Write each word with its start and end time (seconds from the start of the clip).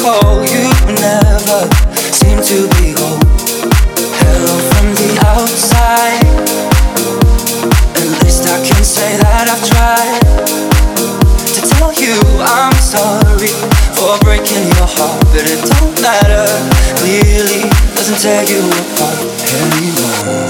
Call 0.00 0.42
You 0.44 0.64
never 0.96 1.68
seem 1.92 2.40
to 2.40 2.66
be 2.80 2.96
home. 2.96 3.20
Hello 4.16 4.56
from 4.72 4.94
the 4.96 5.20
outside. 5.28 6.24
At 8.00 8.08
least 8.24 8.48
I 8.48 8.64
can 8.64 8.82
say 8.82 9.18
that 9.18 9.44
I've 9.52 9.60
tried 9.68 10.24
to 11.52 11.60
tell 11.76 11.92
you 11.92 12.16
I'm 12.40 12.72
sorry 12.80 13.52
for 13.92 14.16
breaking 14.24 14.72
your 14.80 14.88
heart, 14.88 15.20
but 15.32 15.44
it 15.44 15.60
don't 15.68 15.92
matter. 16.00 16.48
Clearly 16.96 17.68
doesn't 17.94 18.20
tear 18.20 18.42
you 18.48 18.64
apart 18.72 19.20
anymore. 19.52 20.49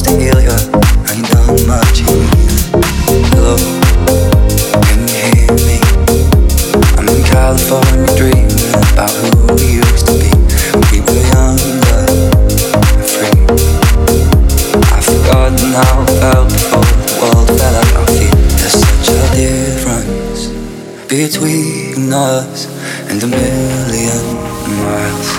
between 21.31 22.11
us 22.11 22.65
and 23.09 23.23
a 23.23 23.27
million 23.27 24.35
miles. 24.83 25.29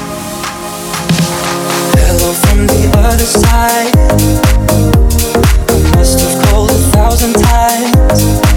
Hello 2.00 2.32
from 2.32 2.66
the 2.66 2.90
other 2.96 3.26
side. 3.26 3.92
I 5.68 5.96
must 5.96 6.18
have 6.20 6.48
called 6.48 6.70
a 6.70 6.78
thousand 6.92 7.34
times 7.34 8.51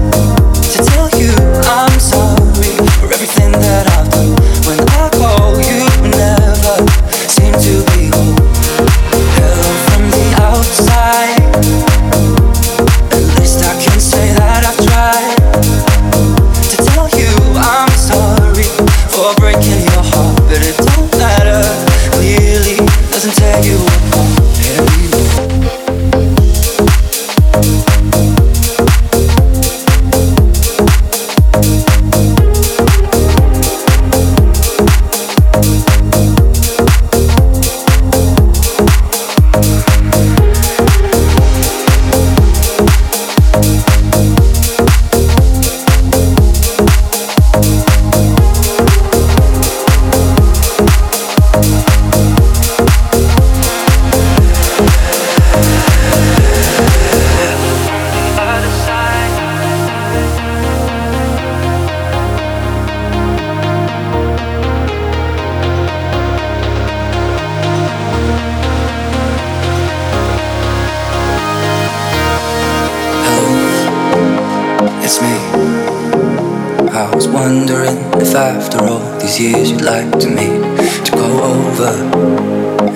after 78.36 78.84
all 78.84 79.18
these 79.18 79.40
years 79.40 79.70
you'd 79.70 79.80
like 79.80 80.10
to 80.18 80.28
meet 80.28 80.60
to 81.06 81.12
go 81.12 81.28
over 81.42 81.92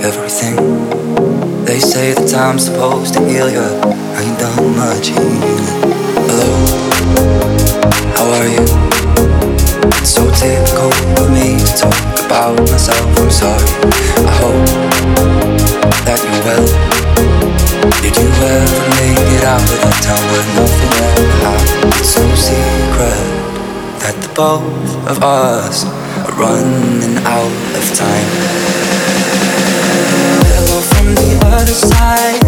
everything. 0.04 0.56
They 1.64 1.78
say 1.78 2.12
the 2.12 2.28
time's 2.28 2.66
supposed 2.66 3.14
to 3.14 3.20
heal 3.20 3.48
you. 3.48 3.64
I 4.16 4.20
ain't 4.20 4.38
done 4.38 4.76
much 4.76 5.08
healing. 5.08 5.64
Hello, 6.28 6.50
how 8.16 8.28
are 8.36 8.48
you? 8.52 8.64
It's 10.00 10.10
so 10.12 10.28
typical 10.36 10.92
of 11.16 11.30
me 11.32 11.56
to 11.56 11.72
talk 11.88 12.26
about 12.26 12.60
myself. 12.68 13.00
I'm 13.16 13.30
sorry. 13.30 13.68
I 14.20 14.32
hope 14.44 14.66
that 16.04 16.20
you're 16.20 16.44
well. 16.44 16.68
Did 18.02 18.14
you 18.14 18.28
ever 18.28 18.80
make 19.00 19.24
it 19.36 19.44
out 19.44 19.62
of 19.62 19.78
that 19.80 19.96
town 20.04 20.22
where 20.28 20.46
nothing 20.60 20.92
ever 21.00 21.26
happened? 21.40 21.94
It's 21.96 22.16
no 22.18 22.28
secret 22.34 23.39
that 24.00 24.16
the 24.22 24.32
both 24.34 25.08
of 25.08 25.22
us 25.22 25.84
are 25.84 26.32
running 26.40 27.16
out 27.24 27.52
of 27.76 27.84
time. 27.94 28.30
Hello 30.48 30.80
from 30.80 31.14
the 31.14 31.38
other 31.44 31.74
side. 31.74 32.39